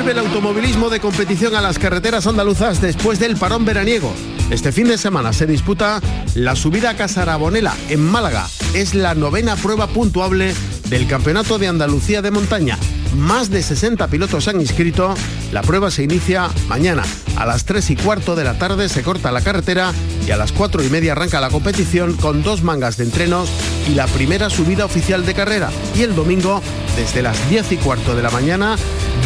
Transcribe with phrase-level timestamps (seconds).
[0.00, 4.10] Vuelve el automovilismo de competición a las carreteras andaluzas después del parón veraniego.
[4.50, 6.00] Este fin de semana se disputa
[6.34, 8.46] la subida a Casarabonela en Málaga.
[8.72, 10.54] Es la novena prueba puntuable
[10.88, 12.78] del Campeonato de Andalucía de Montaña.
[13.16, 15.14] Más de 60 pilotos han inscrito.
[15.52, 17.02] La prueba se inicia mañana.
[17.36, 19.92] A las 3 y cuarto de la tarde se corta la carretera
[20.26, 23.50] y a las 4 y media arranca la competición con dos mangas de entrenos
[23.88, 25.70] y la primera subida oficial de carrera.
[25.96, 26.62] Y el domingo,
[26.96, 28.76] desde las 10 y cuarto de la mañana,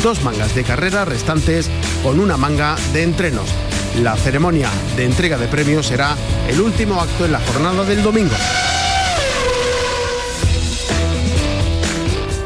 [0.02, 1.68] dos mangas de carrera restantes
[2.02, 3.48] con una manga de entrenos.
[4.02, 6.16] La ceremonia de entrega de premios será
[6.48, 8.34] el último acto en la jornada del domingo.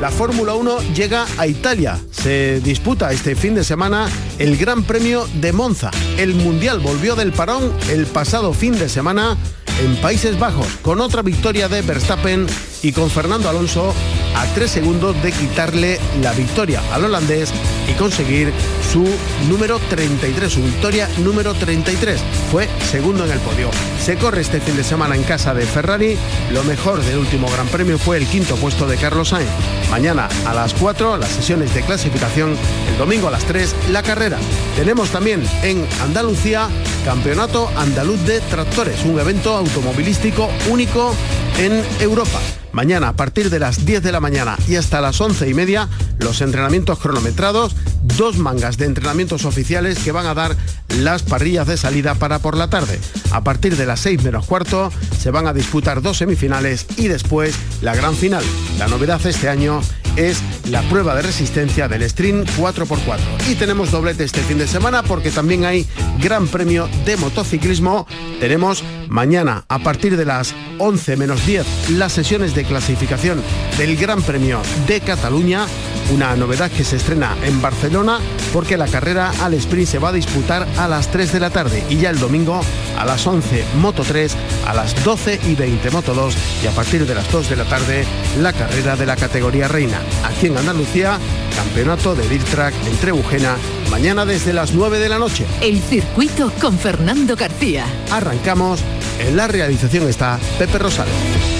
[0.01, 1.99] La Fórmula 1 llega a Italia.
[2.13, 5.91] Se disputa este fin de semana el Gran Premio de Monza.
[6.17, 9.37] El Mundial volvió del parón el pasado fin de semana
[9.83, 12.47] en Países Bajos, con otra victoria de Verstappen
[12.83, 13.93] y con Fernando Alonso
[14.37, 17.53] a tres segundos de quitarle la victoria al holandés
[17.89, 18.53] y conseguir
[18.93, 19.05] su
[19.49, 22.21] número 33, su victoria número 33.
[22.51, 23.71] Fue segundo en el podio.
[24.03, 26.17] Se corre este fin de semana en casa de Ferrari.
[26.53, 29.51] Lo mejor del último Gran Premio fue el quinto puesto de Carlos Sainz.
[29.91, 32.57] Mañana a las 4 las sesiones de clasificación,
[32.91, 34.39] el domingo a las 3 la carrera.
[34.77, 36.69] Tenemos también en Andalucía
[37.05, 41.15] Campeonato Andaluz de Tractores, un evento automovilístico único
[41.59, 42.39] en Europa.
[42.79, 45.89] Mañana a partir de las 10 de la mañana y hasta las 11 y media,
[46.21, 50.55] los entrenamientos cronometrados, dos mangas de entrenamientos oficiales que van a dar
[50.97, 53.01] las parrillas de salida para por la tarde.
[53.33, 57.59] A partir de las 6 menos cuarto se van a disputar dos semifinales y después
[57.83, 58.45] la gran final.
[58.79, 59.81] La novedad este año
[60.19, 63.19] es la prueba de resistencia del Stream 4x4.
[63.49, 65.87] Y tenemos doblete este fin de semana porque también hay
[66.21, 68.07] Gran Premio de Motociclismo.
[68.41, 73.41] Tenemos mañana a partir de las 11 menos 10 las sesiones de clasificación
[73.79, 75.67] del Gran Premio de Cataluña.
[76.11, 78.19] Una novedad que se estrena en Barcelona
[78.53, 81.85] porque la carrera al sprint se va a disputar a las 3 de la tarde
[81.91, 82.61] y ya el domingo
[82.97, 84.35] a las 11 Moto 3,
[84.67, 87.65] a las 12 y 20 Moto 2 y a partir de las 2 de la
[87.65, 88.07] tarde
[88.41, 90.01] la carrera de la categoría reina.
[90.25, 91.19] Aquí en Andalucía,
[91.55, 93.57] campeonato de Dirt Track en Trebujena,
[93.91, 95.45] mañana desde las 9 de la noche.
[95.61, 97.85] El circuito con Fernando García.
[98.11, 98.81] Arrancamos,
[99.19, 101.58] en la realización está Pepe Rosales.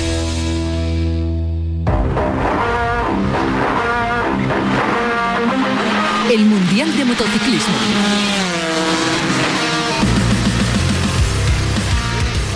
[6.31, 7.75] El Mundial de Motociclismo.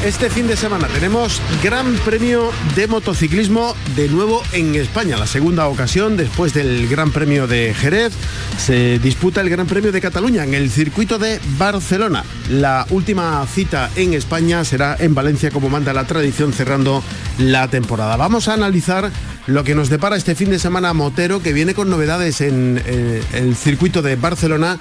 [0.04, 5.16] Este fin de semana tenemos Gran Premio de Motociclismo de nuevo en España.
[5.16, 8.12] La segunda ocasión después del Gran Premio de Jerez
[8.58, 12.24] se disputa el Gran Premio de Cataluña en el circuito de Barcelona.
[12.50, 17.02] La última cita en España será en Valencia como manda la tradición cerrando
[17.38, 18.16] la temporada.
[18.16, 19.10] Vamos a analizar
[19.46, 23.22] lo que nos depara este fin de semana Motero que viene con novedades en eh,
[23.32, 24.78] el circuito de Barcelona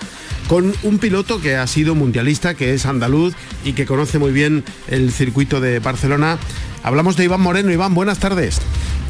[0.48, 3.34] con un piloto que ha sido mundialista, que es andaluz
[3.64, 6.38] y que conoce muy bien el circuito de Barcelona.
[6.84, 7.72] Hablamos de Iván Moreno.
[7.72, 8.60] Iván, buenas tardes.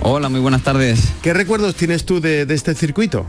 [0.01, 1.09] Hola, muy buenas tardes.
[1.21, 3.25] ¿Qué recuerdos tienes tú de, este circuito?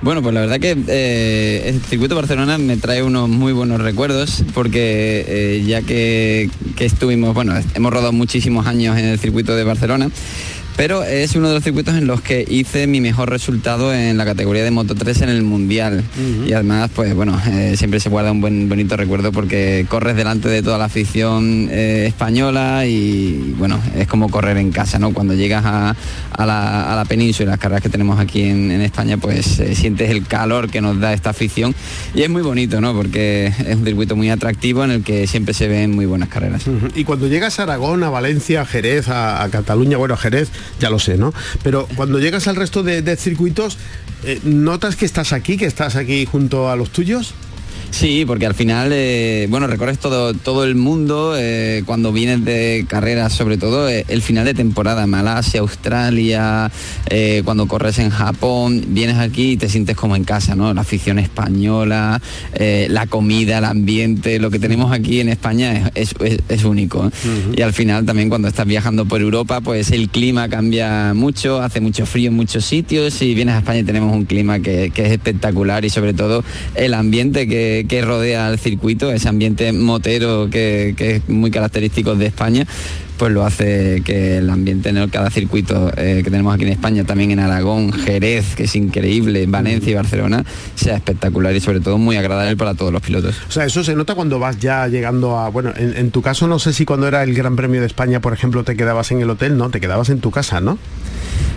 [0.00, 3.80] Bueno, pues la verdad que eh, el circuito de Barcelona me trae unos muy buenos
[3.80, 9.54] recuerdos porque eh, ya que, que, estuvimos, bueno, hemos rodado muchísimos años en el circuito
[9.54, 10.10] de Barcelona
[10.76, 14.24] pero es uno de los circuitos en los que hice mi mejor resultado en la
[14.24, 16.02] categoría de Moto 3 en el Mundial.
[16.46, 20.48] Y además, pues bueno, eh, siempre se guarda un buen bonito recuerdo porque corres delante
[20.48, 25.12] de toda la afición eh, española y bueno, es como correr en casa, ¿no?
[25.12, 25.94] Cuando llegas a,
[26.38, 30.70] la, península y las carreras que tenemos aquí en, España, pues eh, sientes el calor
[30.70, 31.74] que nos da esta afición
[32.14, 32.94] y es muy bonito, ¿no?
[32.94, 36.64] Porque es un circuito muy atractivo en el que siempre se ven muy buenas carreras.
[36.94, 40.50] Y cuando llegas a Aragón, a Valencia, a Jerez, a, a Cataluña, bueno, a Jerez,
[40.80, 41.32] ya lo sé, ¿no?
[41.62, 43.78] Pero cuando llegas al resto de, circuitos,
[44.24, 47.34] eh, ¿notas que estás aquí, que estás aquí junto a los tuyos?
[47.92, 52.86] Sí, porque al final, eh, bueno, recorres todo, todo el mundo eh, cuando vienes de
[52.88, 56.70] carreras, sobre todo eh, el final de temporada, Malasia, Australia,
[57.44, 60.72] cuando corres en Japón, vienes aquí y te sientes como en casa, ¿no?
[60.72, 62.20] La afición española,
[62.58, 66.14] la comida, el ambiente, lo que tenemos aquí en España es,
[66.64, 67.10] único.
[67.54, 71.80] Y al final también cuando estás viajando por Europa, pues el clima cambia mucho, hace
[71.80, 75.12] mucho frío en muchos sitios y vienes a España tenemos un clima que, que es
[75.12, 76.42] espectacular y sobre todo
[76.74, 82.26] el ambiente que que, rodea al circuito, ese ambiente motero que, es muy característico de
[82.26, 82.66] España,
[83.22, 87.04] pues lo hace que el ambiente en cada circuito eh, que tenemos aquí en España,
[87.04, 91.98] también en Aragón, Jerez, que es increíble, Valencia y Barcelona, sea espectacular y sobre todo
[91.98, 93.36] muy agradable para todos los pilotos.
[93.48, 96.48] O sea, eso se nota cuando vas ya llegando a, bueno, en, en tu caso
[96.48, 99.20] no sé si cuando era el Gran Premio de España, por ejemplo, te quedabas en
[99.20, 99.70] el hotel, ¿no?
[99.70, 100.76] Te quedabas en tu casa, ¿no?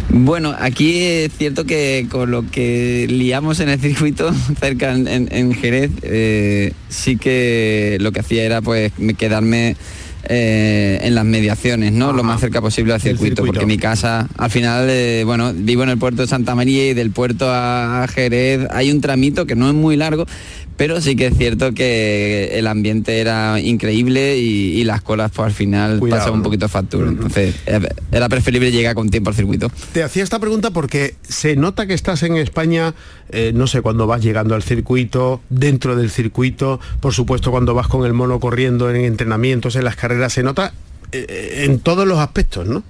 [0.09, 5.89] Bueno, aquí es cierto que con lo que liamos en el circuito cerca en, Jerez,
[6.03, 9.75] eh, sí que lo que hacía era pues quedarme
[10.27, 12.13] eh, en las mediaciones, ¿no?
[12.13, 15.89] Lo más cerca posible al circuito, porque mi casa, al final, eh, bueno, vivo en
[15.89, 19.68] el puerto de Santa María y del puerto a Jerez hay un tramito que no
[19.68, 20.25] es muy largo,
[20.77, 25.51] pero sí que es cierto que el ambiente era increíble y, las colas pues al
[25.51, 27.07] final pasaban un poquito factura.
[27.07, 27.80] Entonces eh,
[28.12, 29.72] era preferible llegar con tiempo al circuito.
[29.94, 32.94] Te hacía esta pregunta porque se nota que estás en España,
[33.30, 37.88] eh, no sé, cuando vas llegando al circuito, dentro del circuito, por supuesto cuando vas
[37.88, 40.73] con el mono corriendo en entrenamientos, en las carreras, se nota
[41.12, 42.83] eh, en todos los aspectos, ¿no?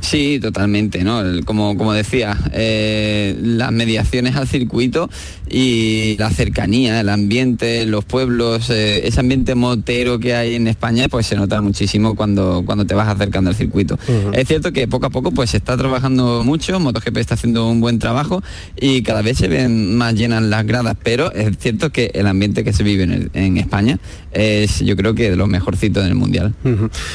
[0.00, 1.22] Sí, totalmente, ¿no?
[1.44, 5.08] Como, como decía, eh, las mediaciones al circuito
[5.48, 11.08] y la cercanía, el ambiente, los pueblos, eh, ese ambiente motero que hay en España,
[11.08, 13.98] pues se nota muchísimo cuando, cuando te vas acercando al circuito.
[14.32, 17.80] Es cierto que poco a poco pues se está trabajando mucho, MotoGP está haciendo un
[17.80, 18.42] buen trabajo
[18.78, 22.62] y cada vez se ven más llenas las gradas, pero es cierto que el ambiente
[22.62, 23.98] que se vive en, España
[24.32, 26.54] es yo creo que de los mejorcitos del Mundial.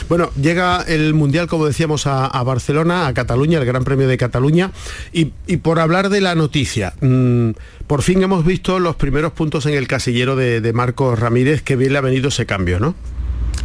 [0.08, 4.18] Bueno, llega el Mundial, como decíamos, a, a Barcelona a Cataluña, el Gran Premio de
[4.18, 4.72] Cataluña.
[5.14, 5.26] Y,
[5.58, 7.52] por hablar de la noticia, mm,
[7.88, 11.94] por fin hemos visto los primeros puntos en el casillero de, Marcos Ramírez, que bien
[11.94, 12.96] le ha venido ese cambio, ¿no?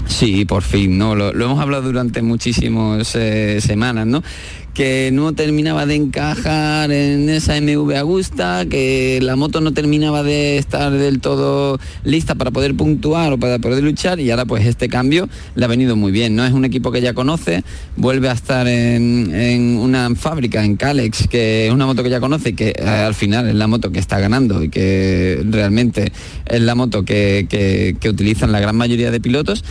[0.06, 1.14] Sí, por fin, ¿no?
[1.14, 4.22] Lo, hemos hablado durante muchísimas eh, semanas, ¿no?
[4.75, 10.59] Que no terminaba de encajar en esa MV Augusta, que la moto no terminaba de
[10.59, 14.88] estar del todo lista para poder puntuar o para poder luchar y ahora pues este
[14.88, 16.44] cambio le ha venido muy bien, ¿no?
[16.44, 17.62] Es un equipo que ya conoce,
[17.97, 22.50] vuelve a estar en, una fábrica, en Calex, que es una moto que ya conoce
[22.50, 26.12] y que eh, al final es la moto que está ganando y que realmente
[26.47, 29.65] es la moto que, que utilizan la gran mayoría de pilotos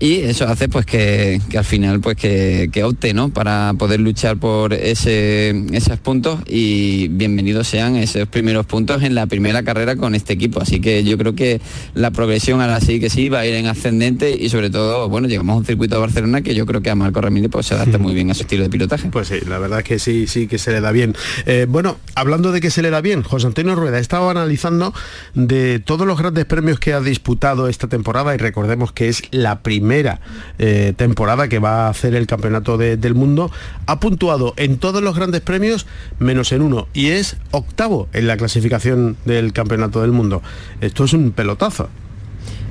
[0.00, 3.28] y eso hace pues que, al final pues que, opte ¿no?
[3.28, 9.26] para poder luchar por ese, esos puntos y bienvenidos sean esos primeros puntos en la
[9.26, 10.60] primera carrera con este equipo.
[10.60, 11.60] Así que yo creo que
[11.94, 15.28] la progresión ahora sí que sí va a ir en ascendente y sobre todo bueno
[15.28, 17.74] llegamos a un circuito de Barcelona que yo creo que a Marco Ramírez pues se
[17.74, 19.08] adapta muy bien a su estilo de pilotaje.
[19.10, 21.14] Pues sí la verdad es que sí sí que se le da bien.
[21.46, 24.92] Eh, bueno hablando de que se le da bien José Antonio Rueda he estado analizando
[25.34, 29.62] de todos los grandes premios que ha disputado esta temporada y recordemos que es la
[29.62, 30.18] primera primera
[30.58, 33.50] eh, temporada que va a hacer el Campeonato del Mundo,
[33.84, 35.86] ha puntuado en todos los grandes premios
[36.18, 40.42] menos en uno y es octavo en la clasificación del Campeonato del Mundo.
[40.80, 41.90] Esto es un pelotazo.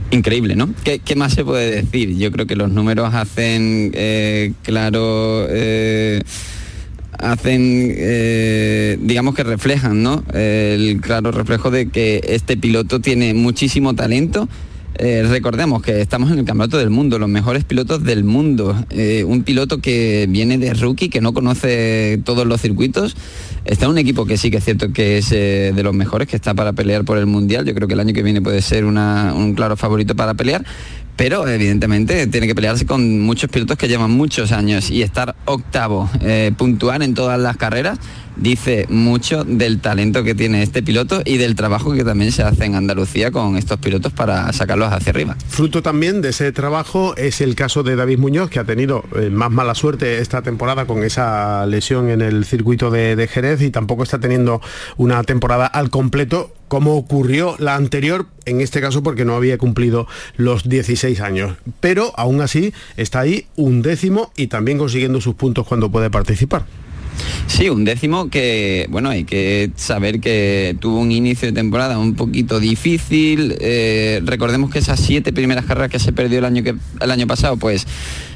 [0.09, 0.73] Increíble, ¿no?
[0.83, 2.17] ¿Qué, más se puede decir?
[2.17, 5.45] Yo creo que los números hacen eh, claro...
[5.49, 6.23] Eh,
[7.19, 10.23] hacen, digamos que reflejan, ¿no?
[10.33, 14.49] el claro reflejo de que este piloto tiene muchísimo talento,
[14.95, 18.75] eh, recordemos que estamos en el campeonato del mundo, los mejores pilotos del mundo.
[18.91, 23.15] Eh, un piloto que viene de rookie, que no conoce todos los circuitos.
[23.65, 26.35] Está un equipo que sí que es cierto que es eh, de los mejores, que
[26.35, 27.65] está para pelear por el mundial.
[27.65, 30.65] Yo creo que el año que viene puede ser un claro favorito para pelear.
[31.15, 36.09] Pero evidentemente tiene que pelearse con muchos pilotos que llevan muchos años y estar octavo,
[36.57, 37.99] puntuar en todas las carreras
[38.35, 42.65] dice mucho del talento que tiene este piloto y del trabajo que también se hace
[42.65, 45.37] en Andalucía con estos pilotos para sacarlos hacia arriba.
[45.47, 49.29] Fruto también de ese trabajo es el caso de David Muñoz, que ha tenido eh,
[49.29, 54.03] más mala suerte esta temporada con esa lesión en el circuito de Jerez y tampoco
[54.03, 54.61] está teniendo
[54.97, 60.07] una temporada al completo como ocurrió la anterior, en este caso porque no había cumplido
[60.37, 61.55] los 16 años.
[61.81, 66.65] Pero aún así está ahí un décimo y también consiguiendo sus puntos cuando puede participar.
[67.45, 72.15] Sí, un décimo que, bueno, hay que saber que tuvo un inicio de temporada un
[72.15, 73.55] poquito difícil.
[73.59, 77.27] Eh, recordemos que esas siete primeras carreras que se perdió el año, que, el año
[77.27, 77.85] pasado, pues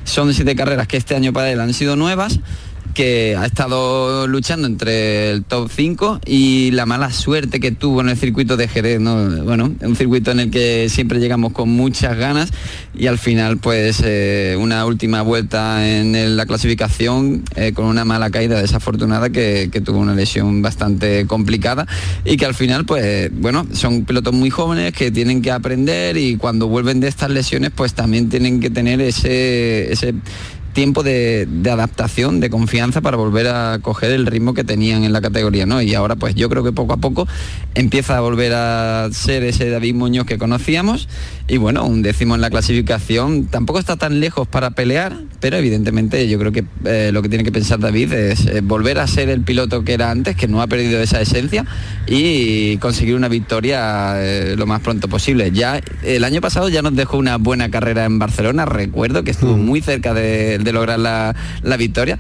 [0.04, 2.40] son siete carreras que este año para él han sido nuevas
[2.98, 8.10] que ha estado luchando entre el top 5 y la mala suerte que tuvo en
[8.10, 9.44] el circuito de Jerez, ¿no?
[9.44, 12.50] Bueno, un circuito en el que siempre llegamos con muchas ganas
[12.96, 18.32] y al final pues eh, una última vuelta en la clasificación eh, con una mala
[18.32, 21.86] caída desafortunada que, tuvo una lesión bastante complicada
[22.26, 26.36] y que al final pues bueno, son pilotos muy jóvenes que tienen que aprender y
[26.38, 29.94] cuando vuelven de estas lesiones pues también tienen que tener ese
[30.78, 35.22] tiempo de, adaptación, de confianza para volver a coger el ritmo que tenían en la
[35.22, 35.82] categoría, ¿no?
[35.82, 37.28] Y ahora pues yo creo que poco a poco
[37.74, 41.10] empieza a volver a ser ese David Muñoz que conocíamos
[41.48, 46.28] y bueno, un décimo en la clasificación tampoco está tan lejos para pelear, pero evidentemente
[46.28, 49.30] yo creo que eh, lo que tiene que pensar David es eh, volver a ser
[49.30, 51.66] el piloto que era antes, que no ha perdido esa esencia
[52.06, 55.52] y conseguir una victoria eh, lo más pronto posible.
[55.52, 59.56] Ya el año pasado ya nos dejó una buena carrera en Barcelona, recuerdo que estuvo
[59.58, 59.66] mm.
[59.66, 62.18] muy cerca de de lograr la, victoria.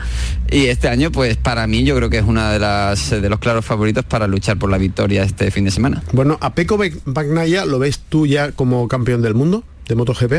[0.51, 3.39] Y este año, pues para mí yo creo que es una de las de los
[3.39, 6.03] claros favoritos para luchar por la victoria este fin de semana.
[6.13, 10.33] Bueno, a Peco Bagnaya lo ves tú ya como campeón del mundo de MotoGP.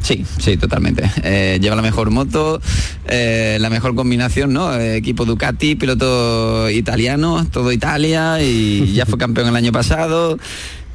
[0.00, 1.10] Sí, sí, totalmente.
[1.24, 2.60] Eh, lleva la mejor moto,
[3.08, 4.72] eh, la mejor combinación, ¿no?
[4.74, 10.38] Eh, equipo Ducati, piloto italiano, todo Italia y ya fue campeón el año pasado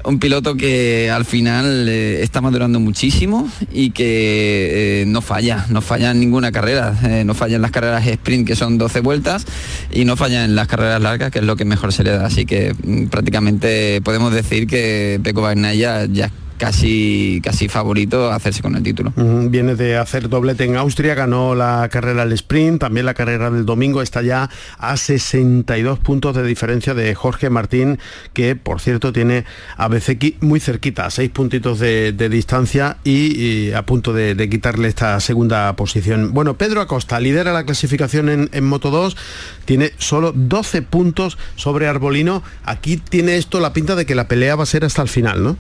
[0.05, 5.82] un piloto que al final eh, está madurando muchísimo y que eh, no falla, no
[5.82, 9.46] falla en ninguna carrera, eh, no falla en las carreras sprint que son 12 vueltas
[9.91, 12.25] y no falla en las carreras largas que es lo que mejor se le da.
[12.25, 16.32] Así que mm, prácticamente podemos decir que Peco Bagnaya ya
[16.63, 19.12] casi, casi favorito a hacerse con el título.
[19.17, 23.65] Viene de hacer doblete en Austria, ganó la carrera al sprint, también la carrera del
[23.65, 28.00] domingo está ya a 62 puntos de diferencia de Jorge Martín,
[28.32, 29.43] que por cierto tiene
[29.75, 35.20] a Bezeki muy cerquita, a 6 puntitos de, distancia y, a punto de, quitarle esta
[35.20, 36.34] segunda posición.
[36.34, 39.17] Bueno, Pedro Acosta lidera la clasificación en, en Moto 2,
[39.65, 42.41] tiene solo 12 puntos sobre Arbolino.
[42.63, 45.43] Aquí tiene esto la pinta de que la pelea va a ser hasta el final,
[45.43, 45.58] ¿no?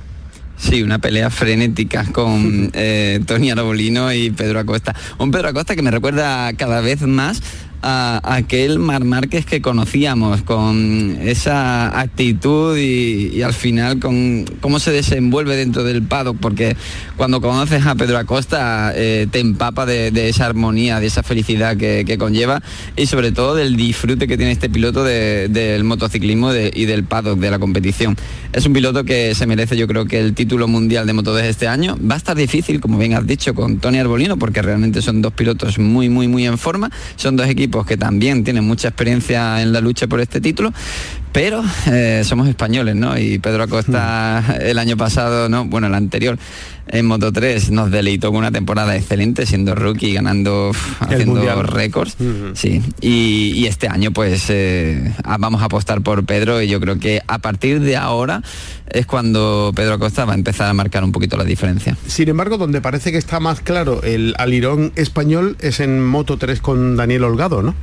[0.63, 4.95] Sí, una pelea frenética con eh, Tony Arbolino y Pedro Acosta.
[5.17, 7.41] Un Pedro Acosta que me recuerda cada vez más
[7.83, 14.91] a, aquel Mar Márquez que conocíamos, con esa actitud y, al final con cómo se
[14.91, 16.77] desenvuelve dentro del paddock, porque
[17.17, 22.13] cuando conoces a Pedro Acosta eh, te empapa de, esa armonía, de esa felicidad que,
[22.17, 22.61] conlleva
[22.95, 27.51] y sobre todo del disfrute que tiene este piloto del motociclismo y del paddock, de
[27.51, 28.15] la competición.
[28.53, 31.41] Es un piloto que se merece yo creo que el título mundial de Moto 2
[31.43, 31.97] este año.
[31.99, 35.33] Va a estar difícil, como bien has dicho, con Tony Arbolino, porque realmente son dos
[35.33, 36.91] pilotos muy, muy, muy en forma.
[37.15, 40.71] Son dos equipos que también tienen mucha experiencia en la lucha por este título,
[41.33, 43.17] pero eh, somos españoles, ¿no?
[43.17, 44.61] Y Pedro Acosta hmm.
[44.61, 46.37] el año pasado, no, bueno, el anterior,
[46.87, 52.15] en Moto 3 nos deleitó con una temporada excelente, siendo rookie, ganando, haciendo récords.
[52.19, 52.53] Hmm.
[52.53, 52.81] Sí.
[53.01, 57.39] Y, este año, pues, eh, vamos a apostar por Pedro y yo creo que a
[57.39, 58.43] partir de ahora
[58.87, 61.97] es cuando Pedro Acosta va a empezar a marcar un poquito la diferencia.
[62.05, 66.61] Sin embargo, donde parece que está más claro el alirón español es en Moto 3
[66.61, 67.73] con Daniel Holgado, ¿no?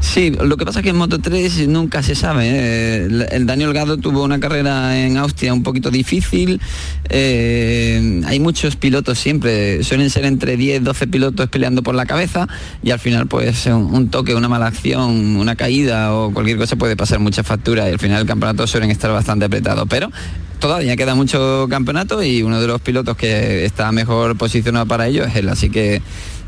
[0.00, 2.48] Sí, lo que pasa es que en Moto 3 nunca se sabe.
[2.48, 3.26] ¿eh?
[3.30, 6.60] El, Daniel Gado tuvo una carrera en Austria un poquito difícil.
[7.08, 12.48] Eh, hay muchos pilotos siempre, suelen ser entre 10, 12 pilotos peleando por la cabeza
[12.82, 16.96] y al final pues un, toque, una mala acción, una caída o cualquier cosa puede
[16.96, 19.86] pasar mucha factura y al final el campeonato suelen estar bastante apretados.
[19.88, 20.10] Pero
[20.58, 25.24] todavía queda mucho campeonato y uno de los pilotos que está mejor posicionado para ello
[25.24, 25.48] es él.
[25.48, 26.02] Así que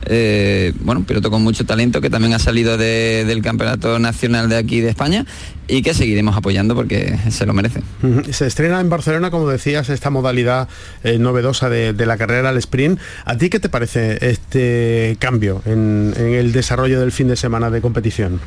[0.07, 4.57] eh, bueno, un piloto con mucho talento que también ha salido del campeonato nacional de
[4.57, 5.27] aquí de España
[5.69, 7.83] y que seguiremos apoyando porque se lo merece.
[8.31, 10.69] Se estrena en Barcelona, como decías, esta modalidad
[11.05, 12.99] eh, novedosa de, la carrera al sprint.
[13.25, 17.81] ¿A ti qué te parece este cambio en el desarrollo del fin de semana de
[17.81, 18.41] competición?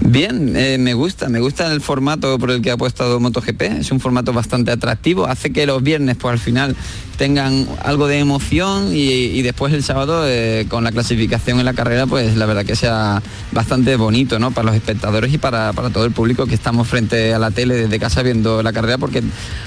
[0.00, 3.90] Bien, eh, me gusta, me gusta el formato por el que ha puesto MotoGP, es
[3.90, 6.76] un formato bastante atractivo, hace que los viernes pues al final
[7.18, 12.06] tengan algo de emoción y, después el sábado eh, con la clasificación en la carrera
[12.06, 14.52] pues la verdad que sea bastante bonito ¿no?
[14.52, 17.98] para los espectadores y para, todo el público que estamos frente a la tele desde
[17.98, 19.22] casa viendo la carrera porque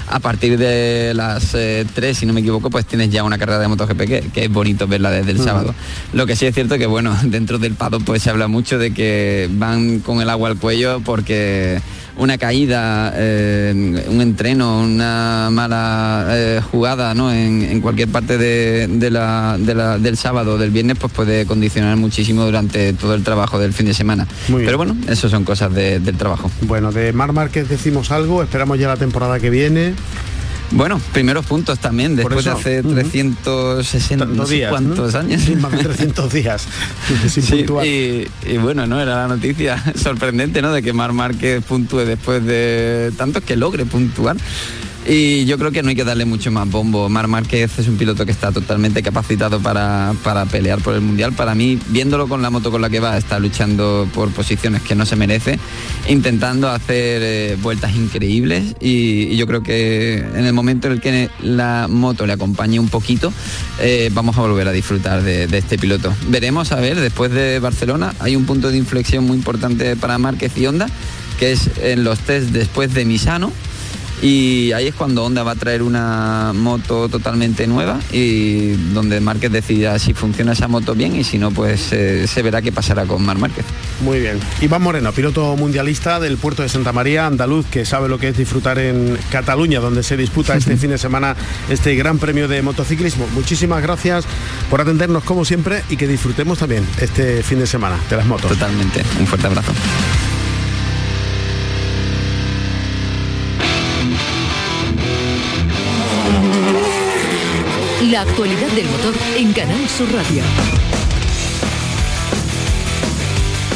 [0.08, 3.58] a partir de las 3 eh, si no me equivoco pues tienes ya una carrera
[3.58, 5.74] de MotoGP que, que es bonito verla desde el sábado.
[6.14, 8.94] Lo que sí es cierto que bueno, dentro del pado pues se habla mucho de
[8.94, 11.80] que van con el agua al cuello porque
[12.16, 17.32] una caída, eh, un entreno, una mala eh, jugada ¿no?
[17.32, 22.92] en, cualquier parte de, la, del sábado o del viernes pues puede condicionar muchísimo durante
[22.92, 24.26] todo el trabajo del fin de semana.
[24.46, 26.50] Pero bueno, eso son cosas del trabajo.
[26.62, 29.94] Bueno, de Mar Márquez decimos algo, esperamos ya la temporada que viene.
[30.74, 35.42] Bueno, primeros puntos también, después de hace 360 días, cuántos años.
[35.42, 36.66] Sí, más de 300 días.
[37.28, 37.66] sí,
[38.46, 40.72] y, bueno, no era la noticia sorprendente, ¿no?
[40.72, 44.36] De que Mar Márquez puntúe después de tantos que logre puntuar.
[45.06, 47.08] Y yo creo que no hay que darle mucho más bombo.
[47.08, 50.14] Mar Márquez es un piloto que está totalmente capacitado para,
[50.50, 51.32] pelear por el Mundial.
[51.32, 54.94] Para mí, viéndolo con la moto con la que va, está luchando por posiciones que
[54.94, 55.58] no se merece,
[56.08, 61.30] intentando hacer eh, vueltas increíbles y, yo creo que en el momento en el que
[61.40, 63.32] la moto le acompañe un poquito,
[63.80, 66.14] eh, vamos a volver a disfrutar de, de, este piloto.
[66.28, 70.56] Veremos, a ver, después de Barcelona hay un punto de inflexión muy importante para Márquez
[70.56, 70.86] y Honda,
[71.40, 73.52] que es en los test después de Misano
[74.22, 79.50] y ahí es cuando Honda va a traer una moto totalmente nueva y donde Márquez
[79.50, 83.04] decida si funciona esa moto bien y si no, pues eh, se verá qué pasará
[83.04, 83.64] con Mar Márquez.
[84.00, 84.38] Muy bien.
[84.60, 88.36] Iván Moreno, piloto mundialista del puerto de Santa María, andaluz, que sabe lo que es
[88.36, 91.34] disfrutar en Cataluña, donde se disputa este fin de semana
[91.68, 93.26] este gran premio de motociclismo.
[93.34, 94.24] Muchísimas gracias
[94.70, 98.52] por atendernos como siempre y que disfrutemos también este fin de semana de las motos.
[98.52, 99.02] Totalmente.
[99.18, 99.72] Un fuerte abrazo.
[108.12, 110.42] La actualidad del motor en Canal Sur Radio.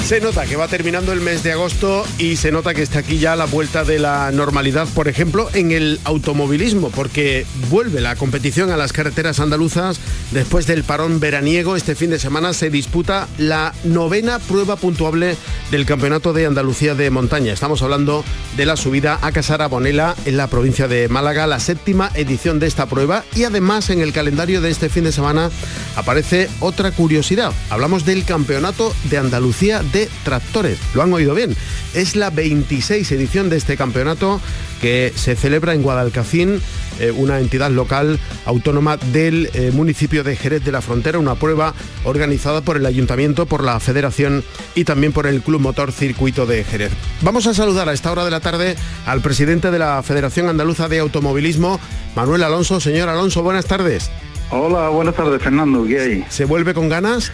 [0.05, 3.19] Se nota que va terminando el mes de agosto y se nota que está aquí
[3.19, 8.71] ya la vuelta de la normalidad, por ejemplo, en el automovilismo, porque vuelve la competición
[8.71, 11.77] a las carreteras andaluzas después del parón veraniego.
[11.77, 15.37] Este fin de semana se disputa la novena prueba puntuable
[15.71, 17.53] del Campeonato de Andalucía de Montaña.
[17.53, 18.25] Estamos hablando
[18.57, 22.67] de la subida a Casara Bonela en la provincia de Málaga, la séptima edición de
[22.67, 25.51] esta prueba y además en el calendario de este fin de semana
[25.97, 27.53] aparece otra curiosidad.
[27.71, 30.79] Hablamos del Campeonato de Andalucía de tractores.
[30.95, 31.57] Lo han oído bien.
[31.95, 34.41] Es la 26 edición de este campeonato
[34.81, 36.61] que se celebra en Guadalcacín,
[37.01, 41.75] eh, una entidad local autónoma del eh, municipio de Jerez de la Frontera, una prueba
[42.05, 46.65] organizada por el ayuntamiento, por la federación y también por el Club Motor Circuito de
[46.65, 46.93] Jerez.
[47.23, 48.77] Vamos a saludar a esta hora de la tarde
[49.07, 51.81] al presidente de la Federación Andaluza de Automovilismo,
[52.15, 52.81] Manuel Alonso.
[52.81, 54.11] Señor Alonso, buenas tardes.
[54.51, 55.85] Hola, buenas tardes, Fernando.
[55.87, 56.25] ¿Qué hay?
[56.29, 57.33] ¿Se vuelve con ganas?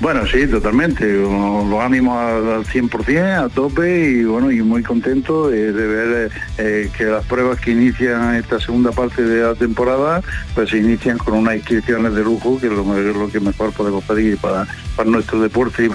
[0.00, 1.12] Bueno, sí, totalmente.
[1.12, 7.04] Los ánimos al 100%, a tope y bueno, y muy contento de, ver eh, que
[7.04, 10.22] las pruebas que inician esta segunda parte de la temporada,
[10.54, 14.38] pues se inician con unas inscripciones de lujo, que es lo, que mejor podemos pedir
[14.38, 15.88] para, para nuestro deporte y,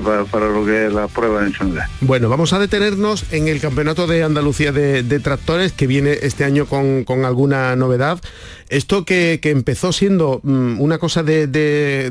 [0.00, 1.88] para, lo que es la prueba en general.
[2.00, 6.66] Bueno, vamos a detenernos en el Campeonato de Andalucía de, Tractores, que viene este año
[6.66, 8.20] con, con alguna novedad.
[8.68, 12.10] Esto que, empezó siendo mm, una cosa de,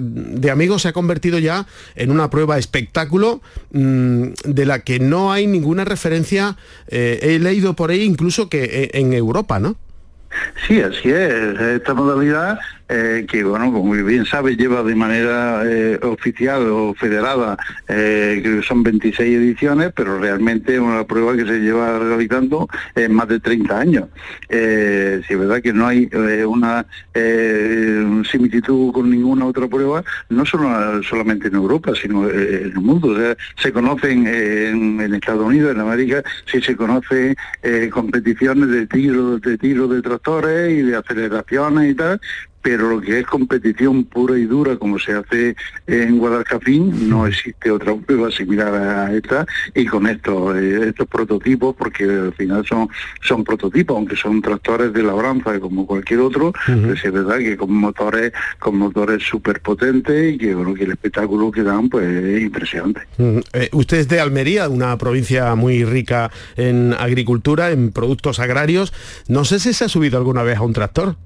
[0.52, 5.48] amigos se ha convertido ya en una prueba espectáculo mm, de la que no hay
[5.48, 6.58] ninguna referencia.
[6.88, 9.76] Eh, he leído por ahí incluso que eh, en Europa, ¿no?
[10.68, 11.60] Sí, así es.
[11.60, 12.60] Esta modalidad
[12.96, 18.62] eh, que, bueno, como bien sabe, lleva de manera eh, oficial o federada, eh, que
[18.62, 23.40] son 26 ediciones, pero realmente es una prueba que se lleva realizando en más de
[23.40, 24.10] 30 años.
[24.48, 26.08] si es verdad que no hay
[26.46, 26.86] una
[28.30, 33.18] similitud con ninguna otra prueba, no solo, solamente en Europa, sino en el mundo.
[33.58, 37.36] se conocen en, en, Estados Unidos, en América, sí se conocen
[37.90, 42.22] competiciones de tiro, de tiro de tractores y de aceleraciones y tal,
[42.64, 47.70] pero lo que es competición pura y dura como se hace en Guadalcafín, no existe
[47.70, 49.46] otra prueba similar a esta
[49.76, 52.88] y con estos, eh, estos prototipos, porque al final son,
[53.22, 57.74] son prototipos, aunque son tractores de labranza como cualquier otro, pues es verdad que con
[57.74, 62.42] motores, con motores súper potentes y que, bueno, que el espectáculo que dan pues es
[62.42, 63.02] impresionante.
[63.18, 68.94] Eh, usted es de Almería, una provincia muy rica en agricultura, en productos agrarios.
[69.28, 71.18] No sé si se ha subido alguna vez a un tractor.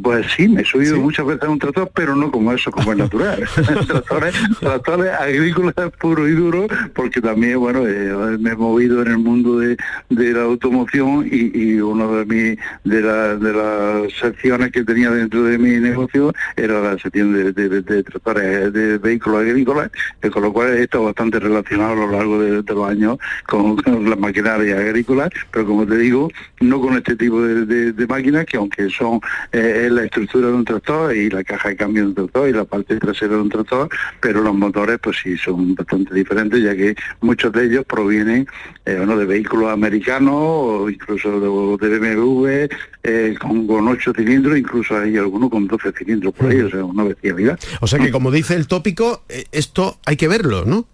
[0.00, 2.92] Pues sí, me he subido muchas veces a un tractor, pero no como eso, como
[2.92, 3.46] es natural.
[3.86, 9.18] tractores, tractores agrícolas puro y duro, porque también, bueno, eh, me he movido en el
[9.18, 9.76] mundo de,
[10.08, 15.78] la automoción y, uno de mi, de, de las secciones que tenía dentro de mi
[15.78, 19.90] negocio era la sección de, de, tractores, de vehículos agrícolas,
[20.32, 23.76] con lo cual he estado bastante relacionado a lo largo de, los años con,
[24.08, 28.88] las maquinarias agrícolas, pero como te digo, no con este tipo de, máquinas que aunque
[28.90, 29.20] son...
[29.52, 32.48] Eh, es la estructura de un tractor y la caja de cambio de un tractor
[32.48, 33.88] y la parte trasera de un tractor,
[34.20, 38.46] pero los motores pues sí son bastante diferentes ya que muchos de ellos provienen
[38.84, 42.68] eh, de vehículos americanos o incluso de, BMW
[43.02, 46.84] eh, con, con 8 cilindros, incluso hay algunos con 12 cilindros por ahí, o sea,
[46.84, 47.58] una bestialidad.
[47.80, 50.86] O sea que como dice el tópico, eh, esto hay que verlo, ¿no?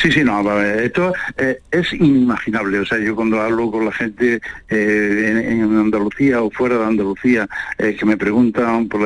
[0.00, 2.78] Sí, sí, no, esto eh, es inimaginable.
[2.78, 7.46] O sea, yo cuando hablo con la gente eh, en, Andalucía o fuera de Andalucía
[7.76, 9.02] eh, que me preguntan por,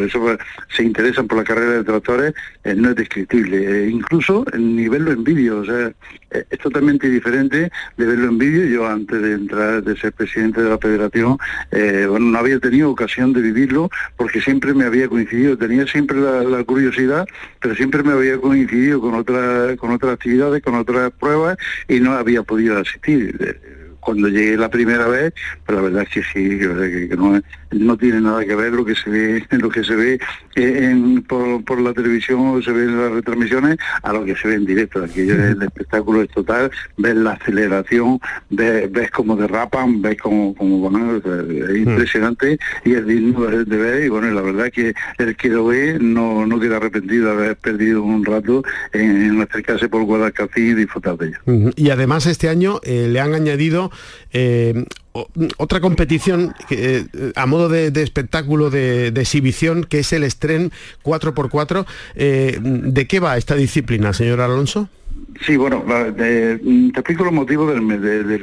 [0.00, 0.38] eso, pues,
[0.74, 2.34] se interesan por la carrera de tractores,
[2.64, 3.88] no es descriptible.
[3.88, 5.92] incluso el nivel en vídeo, o sea,
[6.30, 8.66] es totalmente diferente de verlo en vídeo.
[8.66, 11.38] Yo antes de entrar, de ser presidente de la federación,
[11.70, 16.42] bueno, no había tenido ocasión de vivirlo porque siempre me había coincidido, tenía siempre la,
[16.42, 17.26] la curiosidad,
[17.60, 21.56] pero siempre me había coincidido con otra, con otras actividades, con otras pruebas
[21.88, 23.75] y no había podido asistir
[24.06, 27.42] cuando llegué la primera vez, pues la verdad es que sí, que, no,
[27.72, 30.20] no, tiene nada que ver lo que se ve, lo que se ve
[30.54, 34.54] en, por, la televisión o se ve en las retransmisiones a lo que se ve
[34.54, 35.02] en directo.
[35.02, 41.16] Aquí el espectáculo es total, ves la aceleración, ves, ves cómo derrapan, ves cómo, bueno,
[41.16, 45.48] es impresionante y es digno de, ver y bueno, la verdad es que el que
[45.48, 50.70] lo ve no, no queda arrepentido de haber perdido un rato en, acercarse por Guadalcacín
[50.70, 51.72] y disfrutar de ello.
[51.74, 53.90] Y además este año eh, le han añadido
[54.32, 54.84] eh,
[55.56, 61.86] otra competición eh, a modo de, espectáculo de, exhibición que es el Estren 4x4.
[62.14, 64.88] Eh, ¿De qué va esta disciplina, señor Alonso?
[65.44, 65.84] Sí, bueno,
[66.16, 67.80] te explico los motivos de,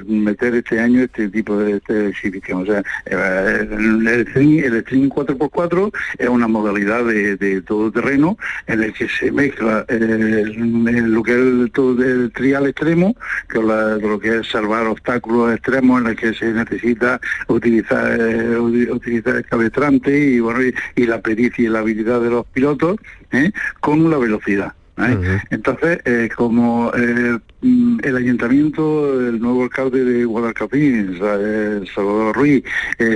[0.05, 2.61] meter este año este tipo de, exhibición.
[2.61, 9.07] O sea, eh, el, stream, 4x4 es una modalidad de, todo terreno en el que
[9.07, 13.15] se mezcla lo que es todo el trial extremo,
[13.51, 19.37] con, lo que es salvar obstáculos extremos en el que se necesita utilizar eh, utilizar
[19.37, 20.59] el cabestrante y bueno
[20.95, 22.97] y, la pericia y la habilidad de los pilotos
[23.31, 23.51] ¿eh?
[23.79, 24.73] con la velocidad.
[24.97, 25.41] ¿Eh?
[25.49, 32.63] Entonces, eh, como eh, mm, el ayuntamiento, el nuevo alcalde de Guadalcapín, Salvador Ruiz,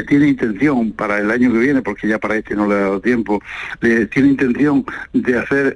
[0.08, 3.02] tiene intención para el año que viene, porque ya para este no le ha dado
[3.02, 3.42] tiempo,
[3.80, 5.76] tiene intención de hacer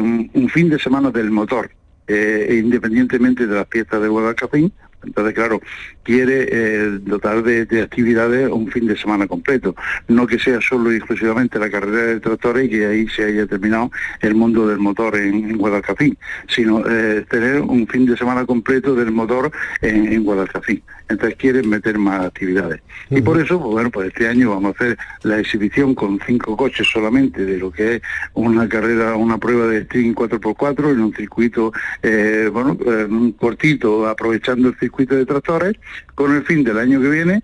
[0.00, 1.70] un, fin de semana del motor.
[2.08, 4.72] independientemente de las fiestas de Guadalcapín,
[5.04, 5.60] entonces, claro,
[6.02, 9.74] quiere eh, dotar de, actividades un fin de semana completo,
[10.08, 13.46] no que sea solo y exclusivamente la carrera de tractores y que ahí se haya
[13.46, 16.16] terminado el mundo del motor en, Guadalcafín,
[16.48, 20.82] sino eh, tener un fin de semana completo del motor en, en Guadalcafín.
[21.08, 22.80] Entonces quieren meter más actividades.
[23.08, 26.56] Y por eso, pues, bueno, pues este año vamos a hacer la exhibición con cinco
[26.56, 28.02] coches solamente de lo que es
[28.34, 34.68] una carrera, una prueba de string 4x4 en un circuito, eh, bueno, un cortito, aprovechando
[34.68, 35.76] el circuito de tractores,
[36.14, 37.42] con el fin del año que viene,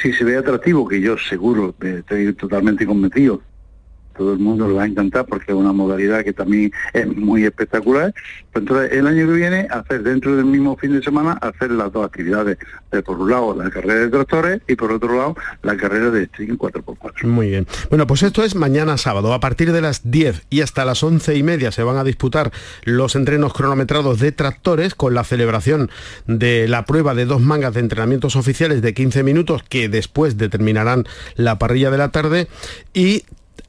[0.00, 3.42] si se ve atractivo, que yo seguro, estoy totalmente convencido,
[4.18, 7.44] todo el mundo lo va a encantar porque es una modalidad que también es muy
[7.44, 8.12] espectacular.
[8.52, 11.92] Pues entonces, el año que viene, hacer dentro del mismo fin de semana, hacer las
[11.92, 12.58] dos actividades.
[12.90, 16.26] Eh, por un lado, la carrera de tractores y por otro lado, la carrera de
[16.26, 17.24] string 4x4.
[17.24, 17.66] Muy bien.
[17.90, 19.32] Bueno, pues esto es mañana sábado.
[19.32, 22.50] A partir de las 10 y hasta las 11 y media se van a disputar
[22.84, 25.90] los entrenos cronometrados de tractores con la celebración
[26.26, 31.04] de la prueba de dos mangas de entrenamientos oficiales de 15 minutos que después determinarán
[31.36, 32.48] la parrilla de la tarde
[32.92, 33.22] y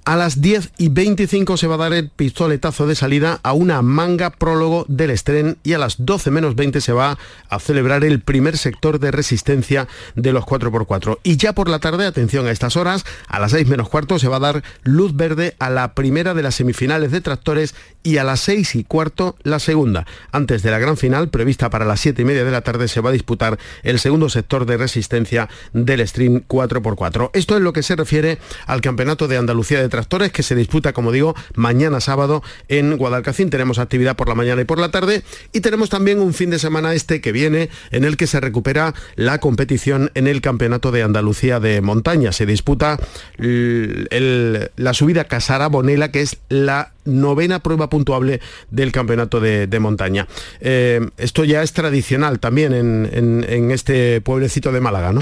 [0.06, 3.82] a las 10 y 25 se va a dar el pistoletazo de salida a una
[3.82, 7.18] manga prólogo del estreno y a las 12 menos 20 se va
[7.50, 11.20] a celebrar el primer sector de resistencia de los 4x4.
[11.24, 14.28] Y ya por la tarde, atención a estas horas, a las 6 menos cuarto se
[14.28, 18.24] va a dar luz verde a la primera de las semifinales de tractores y a
[18.24, 20.06] las 6 y cuarto la segunda.
[20.32, 23.02] Antes de la gran final, prevista para las 7 y media de la tarde, se
[23.02, 27.32] va a disputar el segundo sector de resistencia del Stream 4x4.
[27.34, 30.94] Esto es lo que se refiere al Campeonato de Andalucía de Tractores que se disputa,
[30.94, 33.50] como digo, mañana sábado en Guadalcacín.
[33.50, 36.60] Tenemos actividad por la mañana y por la tarde y tenemos también un fin de
[36.60, 41.04] semana este que viene en el que se recupera la competición en el Campeonato de
[41.04, 42.32] Andalucía de Montaña.
[42.32, 43.00] Se disputa
[43.38, 50.28] la subida Casara Bonela, que es la novena prueba puntuable del campeonato de, montaña.
[50.60, 55.22] Eh, esto ya es tradicional también en, en este pueblecito de Málaga, ¿no?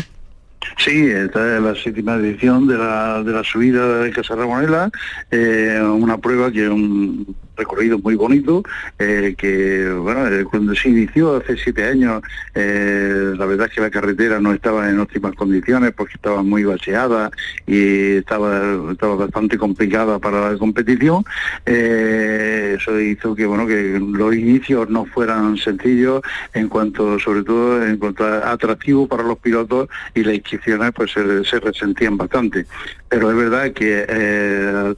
[0.78, 4.90] Sí, esta es la séptima edición de la, de la subida de Casa Ramonela,
[5.32, 8.64] eh, una prueba que un recorrido muy bonito,
[9.00, 12.22] eh, que bueno, eh, cuando se inició hace siete años,
[12.54, 17.32] la verdad es que la carretera no estaba en óptimas condiciones porque estaba muy bacheada
[17.66, 21.24] y estaba, estaba bastante complicada para la competición.
[21.66, 26.22] eso hizo que bueno que los inicios no fueran sencillos
[26.54, 31.12] en cuanto, sobre todo en cuanto a atractivo para los pilotos y la inscripciones pues
[31.12, 32.66] se, resentían bastante.
[33.10, 34.96] Pero es verdad que eh,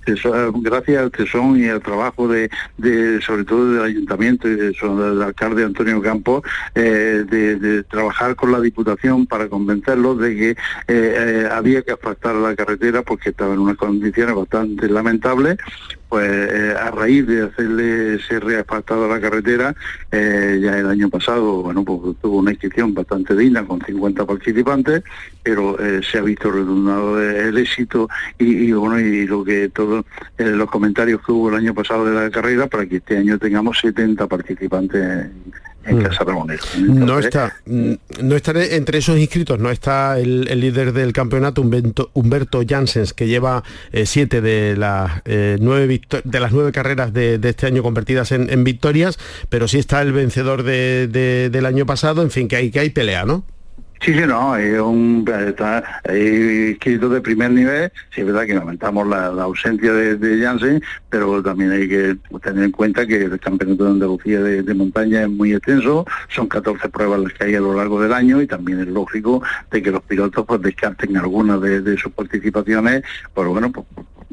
[0.62, 2.50] gracias al tesón y al trabajo de,
[3.22, 6.44] sobre todo del ayuntamiento y del alcalde Antonio Campos,
[6.74, 10.56] eh, de, trabajar con la Diputación para convencerlos de que
[10.88, 15.58] eh, había que asfaltar la carretera porque estaba en unas condiciones bastante lamentables
[16.10, 19.76] pues eh, a raíz de hacerle ese reasfaltado a la carretera,
[20.12, 25.04] eh, ya el año pasado, bueno, pues tuvo una inscripción bastante digna con 50 participantes,
[25.44, 30.06] pero se ha visto redundado el éxito y, bueno, y lo que todos
[30.38, 33.80] los comentarios que hubo el año pasado de la carrera para que este año tengamos
[33.80, 35.28] 70 participantes
[35.86, 36.04] en mm.
[36.04, 36.26] Casa
[36.88, 42.12] no está, mm, no está entre esos inscritos, no está el, líder del campeonato, Humberto,
[42.14, 47.40] Humberto Janssens, que lleva eh, siete de las, eh, nueve de las nueve carreras de,
[47.44, 49.18] este año convertidas en, victorias,
[49.50, 53.26] pero sí está el vencedor del año pasado, en fin, que hay, que hay pelea,
[53.26, 53.44] ¿no?
[54.02, 59.06] Sí, sí, no, es un, está inscrito de primer nivel, sí es verdad que lamentamos
[59.06, 63.84] la, ausencia de, de, Janssen, pero también hay que tener en cuenta que el campeonato
[63.84, 67.74] de Andalucía de, montaña es muy extenso, son 14 pruebas las que hay a lo
[67.74, 71.98] largo del año y también es lógico de que los pilotos pues descarten algunas de,
[71.98, 73.04] sus participaciones,
[73.36, 73.86] pero bueno, pues,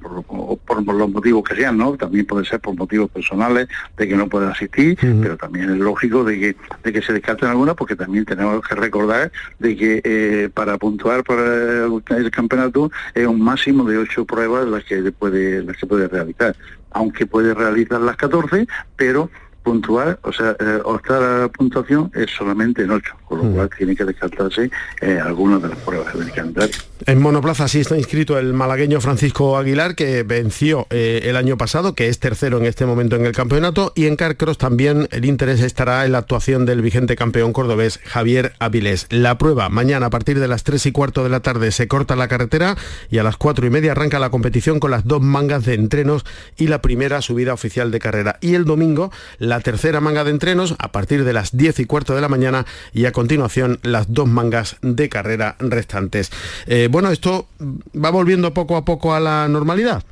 [0.08, 1.96] por, los motivos que sean, ¿no?
[1.96, 6.24] También puede ser por motivos personales de que no puede asistir, pero también es lógico
[6.24, 10.48] de que, de que se descarten algunas porque también tenemos que recordar de que eh,
[10.52, 15.76] para puntuar para el campeonato es un máximo de ocho pruebas las que puede, las
[15.76, 16.56] que puede realizar,
[16.90, 18.66] aunque puede realizar las 14,
[18.96, 19.30] pero
[19.66, 23.54] puntuar, o sea, eh, optar a la puntuación es solamente en 8, con lo mm.
[23.54, 26.76] cual tiene que descartarse eh, algunas de las pruebas del calendario.
[27.04, 31.94] En monoplaza sí está inscrito el malagueño Francisco Aguilar, que venció eh, el año pasado,
[31.94, 35.60] que es tercero en este momento en el campeonato, y en Carcross también el interés
[35.60, 39.06] estará en la actuación del vigente campeón cordobés Javier Avilés.
[39.10, 42.16] La prueba mañana a partir de las 3 y cuarto de la tarde se corta
[42.16, 42.76] la carretera
[43.10, 46.24] y a las 4 y media arranca la competición con las dos mangas de entrenos
[46.56, 48.38] y la primera subida oficial de carrera.
[48.40, 52.14] Y el domingo la tercera manga de entrenos a partir de las 10 y cuarto
[52.14, 56.30] de la mañana y a continuación las dos mangas de carrera restantes.
[56.66, 57.46] Eh, bueno, esto
[57.94, 60.02] va volviendo poco a poco a la normalidad.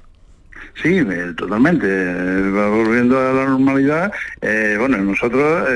[0.82, 1.86] Sí, eh, totalmente.
[1.88, 4.12] Eh, va volviendo a la normalidad.
[4.40, 5.68] Eh, bueno, nosotros,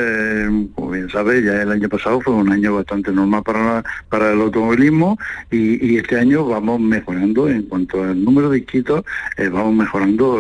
[0.74, 4.40] como bien sabéis, ya el año pasado fue un año bastante normal para, para el
[4.40, 5.16] automovilismo
[5.50, 9.04] y, este año vamos mejorando en cuanto al número de inscritos,
[9.50, 10.38] vamos mejorando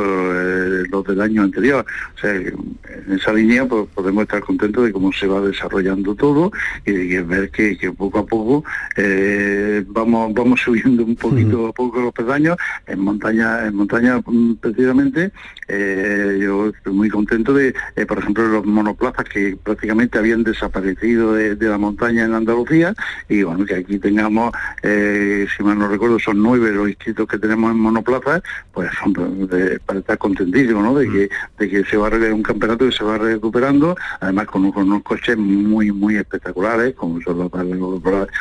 [0.90, 1.84] los del año anterior.
[2.16, 6.52] O sea, en esa línea pues, podemos estar contentos de cómo se va desarrollando todo
[6.86, 8.64] y de ver que, poco a poco
[9.88, 14.20] vamos vamos subiendo un poquito a poco los pedaños en montaña en montaña
[14.56, 15.32] precisamente,
[15.68, 21.34] eh, yo estoy muy contento de, eh, por ejemplo, los monoplazas que prácticamente habían desaparecido
[21.34, 22.94] de, la montaña en Andalucía.
[23.28, 27.38] Y bueno, que aquí tengamos, eh, si mal no recuerdo, son nueve los inscritos que
[27.38, 28.90] tenemos en monoplazas, pues
[29.84, 30.94] para estar contentísimo, ¿no?
[30.94, 34.64] De que, de que se va a un campeonato que se va recuperando, además con,
[34.64, 37.50] unos coches muy, muy espectaculares, como son las,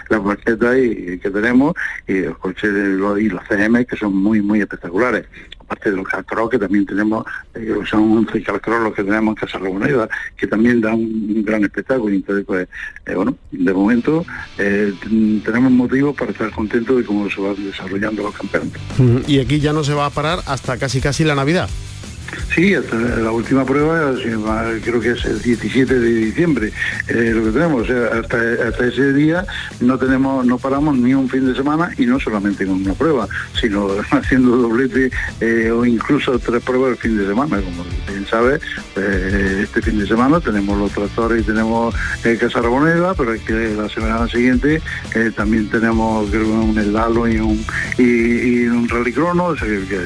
[0.09, 1.73] las, y, que tenemos,
[2.07, 5.25] y los coches de y los CM que son muy, muy espectaculares
[5.67, 9.36] aparte de los calcros que también tenemos, eh, son 11 calcros los que tenemos en
[9.36, 12.13] Casa Reunida, que también dan un, gran espectáculo.
[12.13, 12.67] Entonces, pues,
[13.06, 14.25] eh, bueno, de momento
[14.58, 14.93] eh,
[15.43, 18.82] tenemos motivos para estar contentos de cómo se van desarrollando los campeonatos.
[19.27, 21.69] Y aquí ya no se va a parar hasta casi casi la Navidad.
[22.53, 24.13] Sí, la última prueba
[24.83, 26.71] creo que es el 17 de diciembre
[27.07, 27.89] eh, lo que tenemos.
[27.89, 29.45] hasta, ese día
[29.79, 33.27] no tenemos, no paramos ni un fin de semana y no solamente con una prueba,
[33.60, 37.62] sino haciendo doblete eh, o incluso tres pruebas el fin de semana.
[37.62, 38.60] Como bien sabe,
[38.95, 41.95] eh, este fin de semana tenemos los tractores y tenemos
[42.39, 44.81] Casa Raboneda, pero es que la semana siguiente
[45.36, 47.63] también tenemos creo, un Eldalo y un,
[47.97, 49.53] y, un Rally Crono,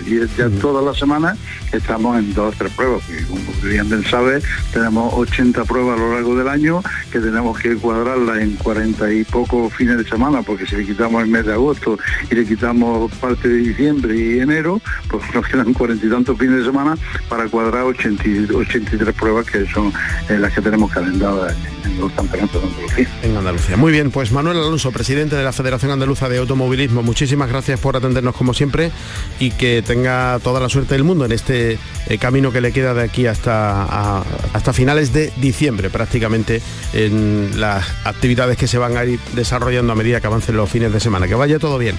[0.06, 1.36] y ya toda la semana
[1.72, 4.42] estamos en dos o tres pruebas, porque como bien sabe,
[4.74, 9.24] tenemos 80 pruebas a lo largo del año que tenemos que cuadrarlas en 40 y
[9.24, 11.98] pocos fines de semana, porque si le quitamos el mes de agosto
[12.30, 16.58] y le quitamos parte de diciembre y enero, pues nos quedan cuarenta y tantos fines
[16.58, 16.96] de semana
[17.30, 19.94] para cuadrar 80, 83 pruebas que son
[20.30, 23.10] eh, las que tenemos calentadas en los campeonatos de Andalucía.
[23.24, 23.78] En Andalucía.
[23.78, 27.96] Muy bien, pues Manuel Alonso, presidente de la Federación Andaluza de Automovilismo, muchísimas gracias por
[27.96, 28.92] atendernos como siempre
[29.40, 32.94] y que tenga toda la suerte del mundo en este el camino que le queda
[32.94, 36.62] de aquí hasta, hasta finales de diciembre prácticamente
[36.94, 40.94] en las actividades que se van a ir desarrollando a medida que avancen los fines
[40.94, 41.28] de semana.
[41.28, 41.98] Que vaya todo bien.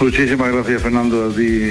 [0.00, 1.70] Muchísimas gracias Fernando a ti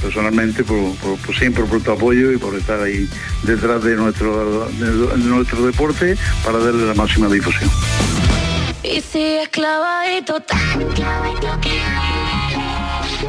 [0.00, 0.94] personalmente por,
[1.36, 3.08] siempre por tu apoyo y por estar ahí
[3.42, 7.68] detrás de nuestro, de nuestro deporte para darle la máxima difusión.
[8.84, 9.38] Y si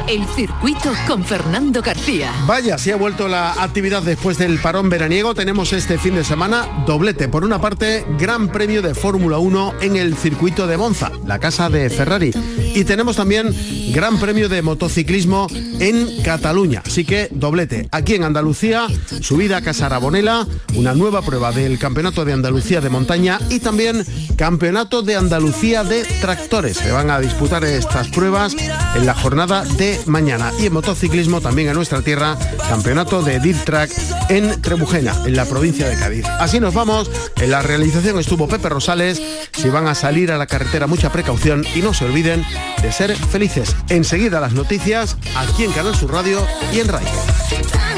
[0.08, 2.32] el circuito con Fernando García.
[2.46, 5.34] Vaya, si ha vuelto la actividad después del parón veraniego.
[5.34, 7.28] Tenemos este fin de semana doblete.
[7.28, 11.68] Por una parte, Gran Premio de Fórmula 1 en el circuito de Monza, la casa
[11.68, 12.32] de Ferrari.
[12.74, 13.54] Y tenemos también
[13.92, 15.46] Gran Premio de motociclismo
[15.80, 16.82] en Cataluña.
[16.84, 17.88] Así que doblete.
[17.92, 18.86] Aquí en Andalucía,
[19.20, 24.04] subida a Casarabonela, una nueva prueba del Campeonato de Andalucía de montaña y también
[24.36, 26.76] Campeonato de Andalucía de tractores.
[26.76, 28.54] Se van a disputar estas pruebas
[28.94, 29.64] en la jornada
[30.06, 30.52] mañana.
[30.58, 33.90] Y en motociclismo también en nuestra tierra, Campeonato de Dirt Track
[34.28, 36.24] en Trebujena, en la provincia de Cádiz.
[36.38, 37.10] Así nos vamos.
[37.36, 39.20] En la realización estuvo Pepe Rosales.
[39.52, 42.44] Si van a salir a la carretera, mucha precaución y no se olviden
[42.82, 43.74] de ser felices.
[43.88, 46.40] Enseguida las noticias aquí en Canal Sur Radio
[46.72, 47.95] y en Radio.